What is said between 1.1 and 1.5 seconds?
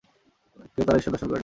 দর্শন করেননি।